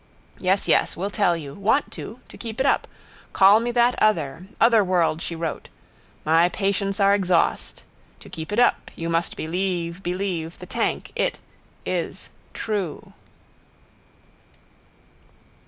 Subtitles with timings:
[0.39, 1.53] Yes, yes, will tell you.
[1.53, 2.21] Want to.
[2.29, 2.87] To keep it up.
[3.33, 4.47] Call me that other.
[4.59, 5.69] Other world she wrote.
[6.25, 7.83] My patience are exhaust.
[8.21, 8.89] To keep it up.
[8.95, 10.01] You must believe.
[10.01, 10.57] Believe.
[10.57, 11.11] The tank.
[11.15, 11.37] It.
[11.85, 12.31] Is.
[12.51, 13.13] True.